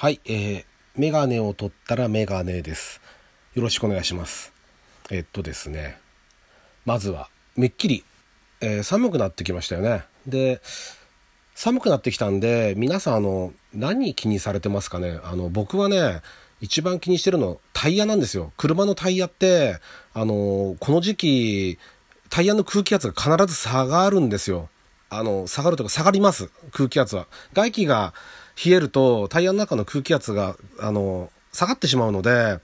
[0.00, 0.64] はい、えー、
[0.96, 3.02] メガネを取ったらメガネです。
[3.52, 4.50] よろしくお願いします。
[5.10, 5.98] えっとですね、
[6.86, 8.02] まずは、めっきり、
[8.62, 10.04] えー、寒くなってきましたよね。
[10.26, 10.62] で、
[11.54, 15.20] 寒くなってきたんで、皆さん、あの、何気にされてますかね？
[15.22, 16.22] あの、僕はね、
[16.62, 18.54] 一番気にしてるの、タイヤなんですよ。
[18.56, 19.80] 車のタイヤって、
[20.14, 21.78] あの、この時期、
[22.30, 24.70] タイヤの空気圧が必ず下がるんですよ。
[25.10, 26.50] あの、下がるとか下がります。
[26.72, 27.26] 空気圧は。
[27.52, 28.14] 外気が
[28.64, 32.58] 冷えるとタイヤの中の空気圧が、あの、下がってしまうので、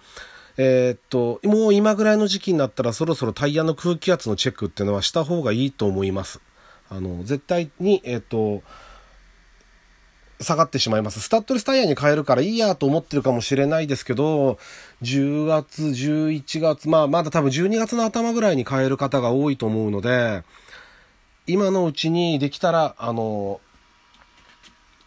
[0.58, 6.40] えー、っと、もう今ぐらいの時期になったらそろそろタイヤの空気圧のチェックっていうのはした方がいいと思います。
[6.88, 8.62] あの、絶対に、えー、っと、
[10.40, 11.20] 下がってしまいます。
[11.20, 14.58] スタッドレスタイヤに変えるからいいやと思ってるかもしれないですけど、
[15.02, 20.42] 10月、11月、まあまだ多分12月の頭ぐらいに変える方が多いと思うので、
[21.46, 23.60] 今のうちにできたら、あの、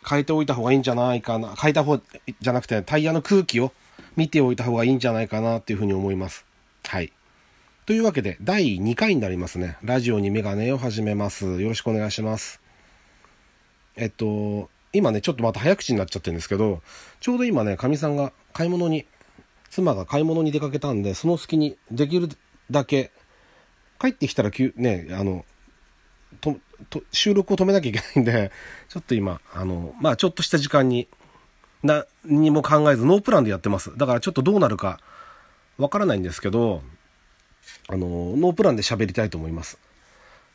[0.09, 1.55] 変えておいた方がいいんじゃないかな。
[1.55, 1.99] 変えた方
[2.41, 3.71] じゃなくてタイヤの空気を
[4.15, 6.45] 見ておいた方がいいんじゃないかなっていうふうに思います。
[6.83, 7.13] はい。
[7.85, 9.77] というわけで、第2回になりますね。
[9.83, 11.61] ラジオにメガネを始めます。
[11.61, 12.61] よろしくお願いします。
[13.95, 16.81] えっと、今ね、ちょっとまた早口になっちゃってるんですけど、
[17.19, 19.05] ちょうど今ね、かみさんが買い物に、
[19.69, 22.29] 妻が買い物に出かけたんで、その隙にできる
[22.71, 23.11] だけ、
[23.99, 25.45] 帰ってきたらね、あの、
[26.41, 26.57] と、
[26.89, 28.51] と、収録を止めなきゃいけないんで、
[28.89, 31.07] ちょっと今、あの、まあちょっとした時間に、
[31.83, 33.97] 何にも考えずノープランでやってます。
[33.97, 34.99] だからちょっとどうなるか
[35.77, 36.83] わからないんですけど、
[37.87, 39.79] あの、ノープランで喋りたいと思います。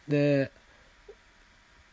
[0.06, 0.52] で、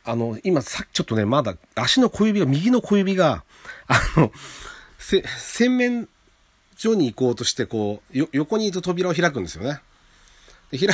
[0.04, 3.44] あの、今さっきちょっとね、まだ足の小指が、右の小指が、
[3.88, 4.32] あの、
[4.98, 6.10] せ、洗面
[6.76, 9.82] 所に行こうとして、こう、横にいる扉を開くんですよね。
[10.72, 10.92] で、開い、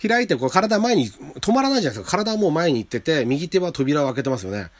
[0.00, 2.10] 開いて、こう体前に止まらないじゃないですか。
[2.10, 4.70] 体はもう前に行ってて、右手は扉を開けてますよね。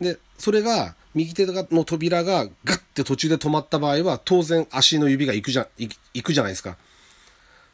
[0.00, 6.76] で、それが、右手の扉がガッて途中で止まった場合は、当然足の指が行くじゃ、行くじゃないですか。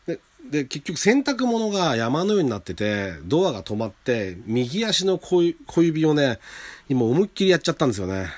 [0.06, 5.42] で、で、結局洗濯物が山のようになってて、ドアが止まって、右足の小
[5.82, 6.38] 指をね、
[6.88, 8.28] 今思いっきりやっちゃったんですよね。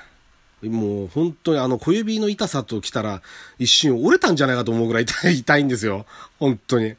[0.63, 3.21] もう本当にあの小指の痛さと来たら
[3.59, 6.07] 一瞬折れたんじゃないかと思うぐらい痛いんですよ。
[6.39, 6.95] 本当に。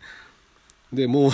[0.96, 1.30] で、もう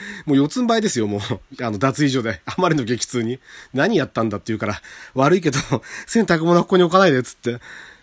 [0.26, 1.20] もう四つん這いですよ、もう。
[1.64, 2.40] あの、脱衣所で。
[2.44, 3.38] あまりの激痛に。
[3.72, 4.80] 何やったんだって言うから、
[5.14, 5.58] 悪いけど、
[6.06, 7.58] 洗濯物ここに置かないで、つって。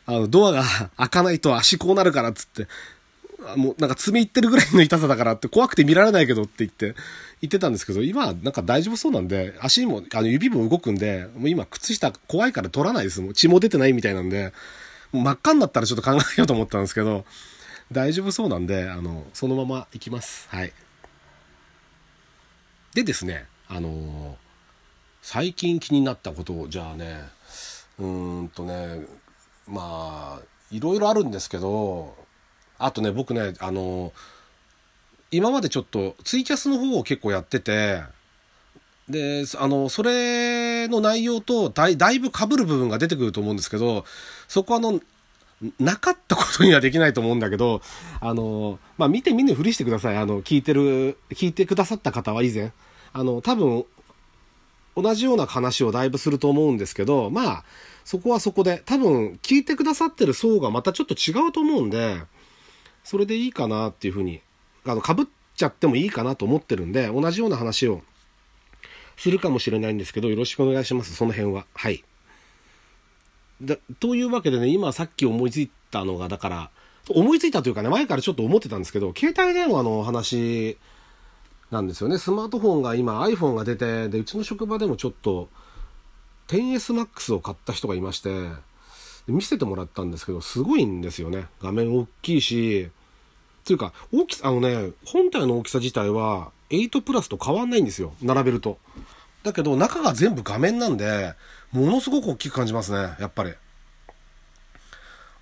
[0.05, 0.63] あの、ドアが
[0.97, 2.67] 開かないと足こうなるから、つって。
[3.57, 6.95] もうなんか爪いってるぐらいの痛さだからって怖くて見られないけどって言って、
[7.41, 13.21] 言ってたんですけど、今なんか大丈夫そうなんで、足も、あの指も動くんで、もう今靴下怖いから取らないです。
[13.21, 14.51] もう血も出てないみたいなんで、
[15.11, 17.25] もう真っ赤になったらちょっと考えようと思ったんですけど、
[17.91, 20.47] 大丈夫そうなんで、あの、そのまま行きます。
[20.49, 20.73] はい。
[22.95, 24.35] でですね、あのー、
[25.21, 27.23] 最近気になったことを、じゃあね、
[27.99, 28.07] う
[28.43, 29.05] んとね、
[29.67, 30.41] まあ、
[30.71, 32.15] いろいろあるんですけど、
[32.79, 34.13] あとね、僕ね、あのー、
[35.31, 38.01] 今までちょっとツイキャスの方を結構やってて、
[39.09, 44.05] で、あの、それの内容とだいだいぶ被る部分が出てくると思うんですけど、
[44.47, 45.01] そこはあの、
[45.79, 47.81] なかったことにはできないと思うんだけど、
[48.21, 50.17] あの、まあ、見て見ぬふりしてください。
[50.17, 52.71] あの、聞いてる、聞いてくださった方は以前。
[53.17, 53.85] あの、多分、
[54.97, 57.63] 同じような話をだいぶすると思うんですけど、まあ、
[58.03, 62.21] そこはそこで、多分、聞いてくださってる層がまたちょっと違うと思うんで、
[63.05, 64.41] それでいいかなっていうふうに、
[64.85, 68.01] あの、被っちゃってもいいかなと思ってるんで、同じような話を
[69.15, 71.65] するかもしれないんですけど、よろしくお願いします、その辺は。
[71.73, 72.03] はい。
[73.61, 76.69] だというわけでね、今さっき思いついたのが、だから、
[77.07, 80.77] 思いついたというかね、前からちょっと思ってたんですけど、携帯電話の話
[81.71, 82.17] なんですよね。
[82.17, 85.49] スマートフォンが今 iPhone が出て、で、うちの職場でもちょっと
[86.47, 88.49] 10SMAX を買った人がいまして、
[89.27, 91.47] 見せてもらったんですけど、すごいんですよね。
[91.61, 92.89] 画面大きいし、
[93.63, 98.13] というか、大きさ、あのね、本体の大きさ自体は8プラスと変わんないんですよ。
[98.21, 98.77] 並べると。
[99.43, 101.33] だけど、中が全部画面なんで、
[101.71, 103.15] ものすごく大きく感じますね。
[103.19, 103.53] やっぱり。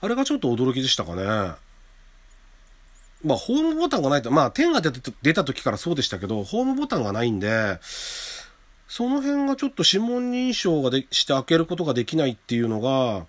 [0.02, 1.54] あれがちょっと驚きでしたかね。
[3.24, 7.80] まあ、ホームボタンがないと、まあ、10が出た出た時からそうでしたけど、ホームボタンがないんで、
[8.88, 13.26] その辺がちょっと指紋認証がでして開けることができないっていうのが、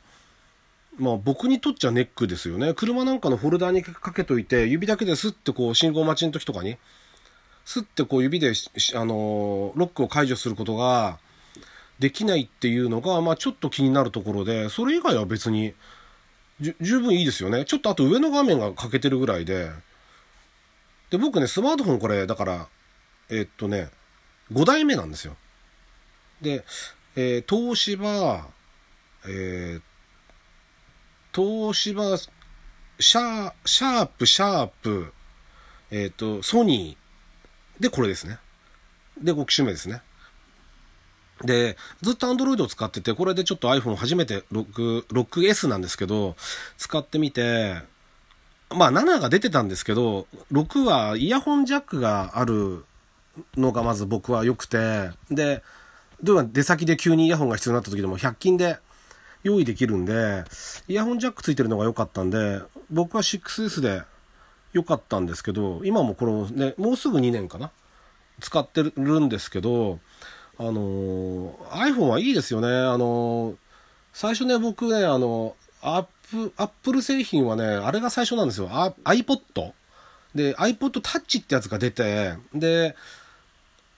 [0.98, 2.74] まあ僕にとっちゃネックですよね。
[2.74, 6.76] 車なんかのホルダーにかけといて、指だけでスッてこう信号待ちの時とかに、
[7.64, 8.52] スッてこう指で、
[8.94, 11.18] あのロックを解除することが
[11.98, 15.72] できないっていうのが、まあちょっと気になるところで、それ以外は別に、
[16.60, 17.64] 十分いいですよね。
[17.64, 19.70] ちょっとあと上の画面が欠けてるぐらいで。
[21.10, 22.68] で、僕ね、スマートフォンこれ、だから、
[23.28, 23.90] えー、っとね、
[24.52, 25.36] 5代目なんですよ。
[26.40, 26.64] で、
[27.16, 28.46] えー、東芝、
[29.26, 29.82] えー、
[31.34, 35.12] 東芝、シャー、シャープ、シャープ、
[35.90, 38.38] えっ、と、ソニー、で、これですね。
[39.20, 40.02] で、5機種目ですね。
[41.42, 46.36] で、ずっと Android を使ってて、これでちょっと iPhone 初めて6、6S なんですけど、
[46.76, 47.82] 使ってみて、
[48.70, 52.84] まあ7が出てたんですけど、6はイヤホンジャックがある
[53.56, 55.62] のがまず僕は良くて、で、
[56.22, 58.78] どうや出先で急にイヤホンが必要になった時でも100均で
[59.42, 60.44] 用意できるんで、
[60.88, 62.60] イヤホンジャックついてるのが良かったんで、
[62.90, 64.02] 僕は 6S で
[64.72, 67.70] 良かったんですけど、今もこのね、もうすぐ2年かな？
[68.40, 70.00] 使ってるんですけど、
[70.58, 72.68] あのー、iPhone はいいですよね。
[72.68, 73.56] あのー、
[74.12, 78.68] 最初ね、僕ね、あの、アップ、アップル製品はね、あれが最初なんですよ。
[78.68, 79.72] iPod。
[80.34, 82.96] で、iPod Touch ってやつが出て、で、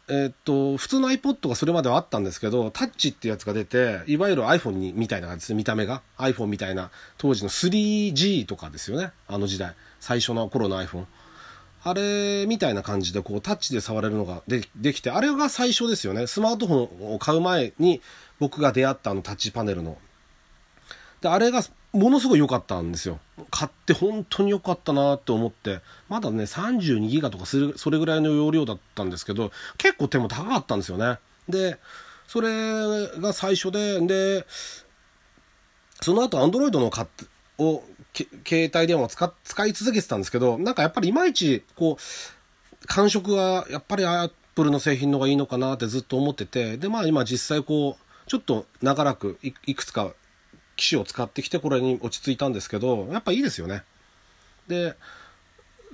[0.08, 6.02] え、っと、普通の iPod がそれまではあったんですけど、タッチってやつが出て、いわゆる iPhone に、みたいな感じです見た目が。
[6.18, 9.10] iPhone みたいな、当時の 3G とかですよね。
[9.26, 9.74] あの時代。
[9.98, 11.06] 最初の頃の iPhone。
[11.88, 16.26] あれみたいな感じで、こう、タッチで触れるのがでできて、あれが最初ですよね。
[16.26, 18.02] スマートフォンを買う前に、
[18.40, 19.96] 僕が出会ったあのタッチパネルの。
[21.20, 21.62] で、あれが
[21.92, 23.20] ものすごい良かったんですよ。
[23.52, 31.20] 買って本当に良かったなって思って、まだね、32ギガとかする、それぐらいの容量だったんですけど、結構手も高かったんですよね。
[31.48, 31.78] で、
[32.26, 34.44] それが最初で、で、
[36.00, 37.26] その後、アンドロイドの買って、
[37.58, 37.84] を、
[38.46, 50.12] 携帯電話を使使い続けてたんですけど、なんかやっぱりいまいち、こう、感触はやっぱりアップルの製品の方がいいのかなってずっと思ってて、で、まあ今実際こう、ちょっと長らくいくつか
[50.76, 53.84] 機種を使ってきてこれに落ち着いたんですけど、やっぱいいですよね。
[54.68, 54.94] で、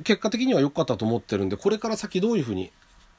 [0.05, 2.73] 結果的には良かったと思ってるんで、これから先どういうふうに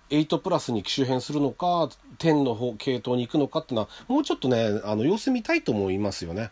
[0.09, 1.89] 8プラスに機種変するのか、
[2.19, 6.51] 10の方系統に行くのかっていうのは、もうちょっとね、あの様子見たいと思いますよね。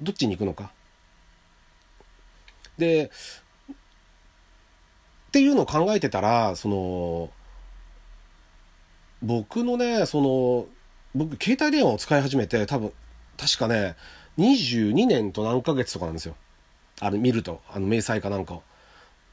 [0.00, 0.72] どっちに行くのか。
[2.78, 3.10] で、
[5.28, 7.30] っていうのを考えてたら、その、
[9.22, 10.66] 僕のね、その、
[11.14, 12.92] 僕、携帯電話を使い始めて、多分、
[13.38, 13.96] 確かね、
[14.38, 16.36] 22年と何ヶ月とかなんですよ。
[17.00, 18.62] あれ見ると、あの、明細かなんかを。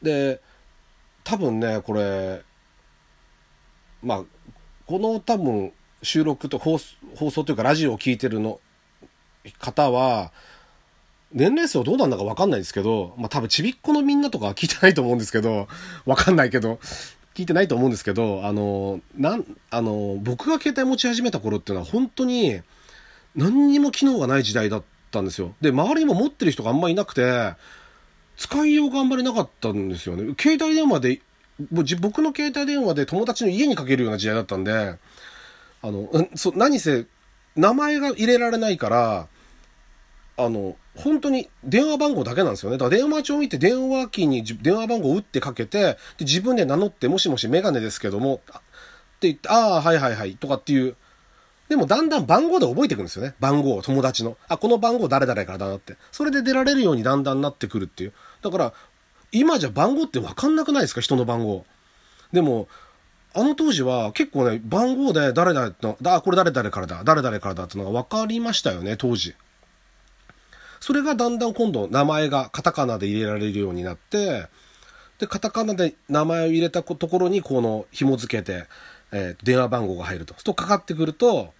[0.02, 0.42] で、
[1.24, 2.44] 多分ね、これ、
[4.02, 4.24] まあ、
[4.86, 8.60] この多分収録と放送というかラジオを聞いてるの
[9.60, 10.32] 方は、
[11.32, 15.68] 年齢層どうなんだかわかんないですけど、まあ多分ちびっこのみんなとか聞いてないと思うんですけど、
[16.06, 16.80] わかんないけど、
[17.36, 22.62] 聞いてないと思うんですけど、あの、なん、あの、僕が携帯持ち始めた頃っていうのは本当に、
[23.36, 25.54] 何にも機能がない時代だったんですよ。
[25.62, 27.54] で、周りにも持ってる人があんまりいなくて、
[28.36, 30.34] 使いようがあんまりなかったんですよね。
[30.40, 31.22] 携帯電話で、
[32.00, 34.96] 僕の携帯電話で友達の家にかけるような時代だったんで、
[35.82, 37.06] あの、そ何せ、
[37.56, 39.28] 名前が入れられないから、
[40.40, 42.78] あの、本当に電話番号だけなんですよね。
[42.78, 48.40] だから電話帳を見て電話機に電話番号を打ってかけて、で自分で名乗って、もしもしメガネですけども、っ
[49.20, 50.96] て言って、ああ、はいはいはい、とかっていう、
[51.68, 53.36] でもだんだん番号で覚えていくんですよね。
[53.40, 54.38] 番号、友達の。
[54.48, 55.98] あ、この番号誰々からだなって。
[56.12, 58.14] それで出られるようにだんだんなってくるっていう。
[58.42, 58.74] だから、
[59.32, 61.02] 今じゃ番号ってわかんなくないですか？
[61.02, 61.66] 人の番号。
[62.34, 62.68] でも、
[63.36, 69.36] あの当時は結構ね、番号で誰々の、あ、これ誰々からだ、誰々からだってのが分かりましたよね、当時。
[70.80, 74.48] それがだんだん今度名前がカタカナで入れられるようになって、
[75.20, 78.66] で、カタカナで名前を入れたところにこの紐付けて、
[79.12, 80.34] えー、電話番号が入ると。
[80.34, 81.54] そうするとかかってくると、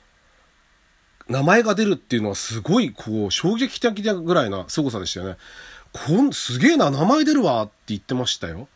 [1.28, 5.38] 名前が出るっていうのはすごい、こう、衝撃的なぐらいな凄さでしたよね。
[5.92, 8.68] こん、すげえな、名前出るわって言ってましたよ。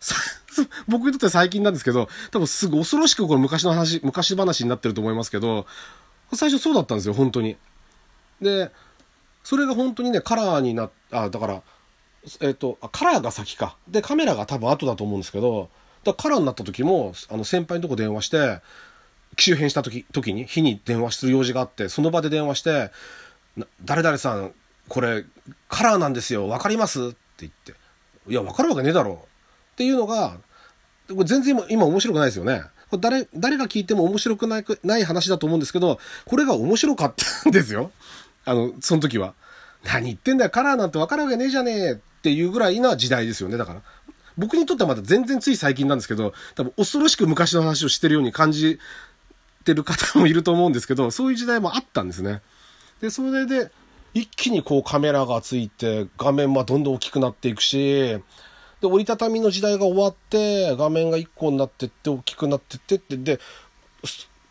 [0.88, 5.66] 僕にとって最近なんですけど、多分すぐ恐ろしくこれ昔の話、昔話になってると思いますけど、
[6.34, 7.56] 最初そうだったんですよ、本当に。
[8.40, 8.70] で、
[9.44, 11.62] それが本当にね、カラーになっ、あ、だから、
[12.40, 13.76] えっ、と、カラーが先か。
[13.88, 15.68] で、カメラが多分後だと思うんですけど、
[16.04, 18.60] だカラーになった時も、あの、先輩のとこ電話して、
[19.36, 22.90] 機種変した時、時に、日に電話する用事があって、その場で電話して、
[23.84, 24.52] 誰々さん、
[24.88, 25.24] これ、
[25.68, 27.08] カラーなんですよ、わかります？
[27.08, 27.74] って言って、
[28.28, 29.26] いや、わかるわけねえだろ。
[29.72, 30.36] っていうのが、
[31.08, 32.62] これ全然今今面白くないですよね。
[33.00, 37.90] 誰、誰が聞いても面白くないない話だと思うんですけど、これが面白かったんですよ。
[38.44, 39.34] あの、その時は。
[39.84, 43.82] 何言ってんだよ、カラーなんてわかるわけねえじゃねえっていうぐらいな時代ですよね、だから。
[44.38, 48.78] 僕にとってはまだ全然つい最近なんですけど、多分恐ろしく昔の話をしてるように感じ
[49.64, 52.40] てる方もいると思うんですけど、そういう時代もあったんですね。
[53.00, 53.70] で、それで、
[54.14, 58.18] 一気にこうカメラがついて、画面はどんどん大きくなっていくし、
[58.80, 63.40] で、折りたたみの時代が終わって、画面が1個になってって、大きくなってってって、で、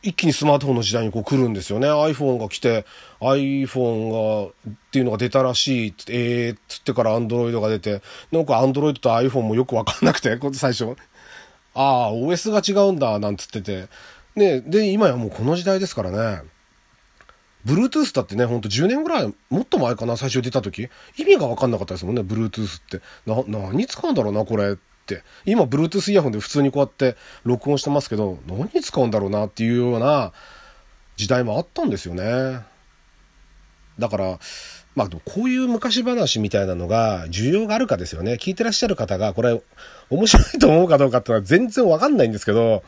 [0.03, 1.87] 一気にスマートフォンの時代にこう来るんですよね。
[1.87, 2.85] iPhone が来て、
[3.19, 10.95] iPhone が、っていうのが出たらしい、えー、つってから Android が出て、なんか Android と iPhone もよくわかんなくて、 最初。
[11.73, 13.87] ああ、OS が違うんだ、なんつってて。
[14.35, 16.41] ね、で、今やもうこの時代ですからね。
[17.65, 20.89] Bluetooth だってね、ほんと10年ぐらい、もっと前かな、最初出た時。
[21.17, 23.01] 意味がわかんなかったですもんね、Bluetooth って。
[23.27, 24.77] な、何使うんだろうな、これ。。
[25.45, 30.33] 今、Bluetooth イヤホンで普通にこうやって録音してますけど、何に使うんだろうなっていうような
[31.17, 32.61] 時代もあったんですよね。
[33.99, 34.39] だから、
[34.95, 38.33] まあ、こういう昔話みたいなのが需要があるかですよね。
[38.33, 39.61] 聞いてらっしゃる方が、これ、
[40.09, 42.83] 面白いと思うかどうかっていうのは全然わかんないんですけど、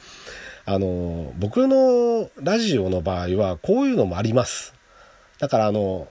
[0.65, 4.74] あの、僕のラジオの場合は、こういうのもあります。
[5.39, 6.08] だから、あの、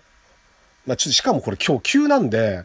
[0.87, 2.65] まあ、ちょっと、しかもこれ今日急なんで、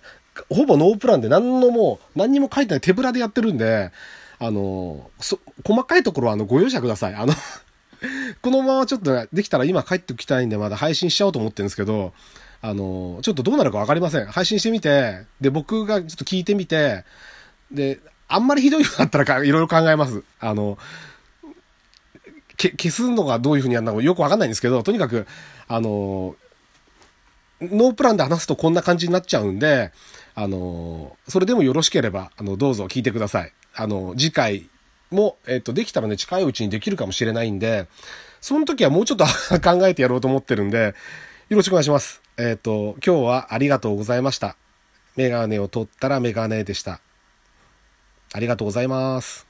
[0.49, 3.91] ほぼノープランで何のもう、何にも書いてない手ぶらでやってるんで、
[4.39, 7.15] あの、そ、細かいところはあの、ご容赦ください。
[7.15, 7.33] あの
[8.41, 12.13] このままちょっとできたら今帰ってきたいんでまだ配信しちゃおうと思ってるんですけど、
[12.61, 14.25] あの、ちょっとどうなるかわかりません。
[14.27, 17.05] 配信してみて、で、僕がちょっと聞いてみて、
[17.71, 20.23] で、あんまりひどいのだったらかいろいろ考えます。
[20.39, 20.77] あの、
[22.57, 25.27] け、消すのがどういう風にやるのかよくわかんないんですけど、とにかく、
[25.67, 26.35] あの、
[27.61, 29.91] ノープランで話すとこんな感じになっちゃうんで、
[30.39, 33.53] あの、それでもよろしければ、あの、どうぞ聞いてください。
[33.73, 34.69] あの、次回
[35.09, 37.87] も、えっと、できたらね、近いうちにできるかもしれないんで、
[38.39, 39.25] その時はもうちょっと
[39.59, 40.93] 考えてやろうと思ってるんで、
[41.49, 42.21] よろしくお願いします。
[42.37, 44.55] えっと、今日はありがとうございました。
[45.15, 47.01] メガネを取ったらメガネでした。
[48.31, 49.46] ありがとうございます。